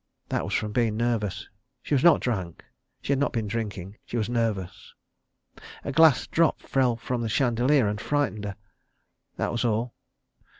That 0.29 0.43
was 0.45 0.55
from 0.55 0.71
being 0.71 0.97
nervous. 0.97 1.47
She 1.83 1.93
was 1.93 2.03
not 2.03 2.21
drunk. 2.21 2.63
She 3.03 3.11
had 3.11 3.19
not 3.19 3.31
been 3.33 3.45
drinking. 3.45 3.97
She 4.03 4.17
was 4.17 4.29
nervous. 4.31 4.95
A 5.83 5.91
glass 5.91 6.25
drop 6.25 6.59
fell 6.63 6.95
from 6.97 7.21
the 7.21 7.29
chandelier 7.29 7.87
and 7.87 8.01
frightened 8.01 8.45
her. 8.45 8.55
That 9.35 9.51
was 9.51 9.63
all. 9.63 9.93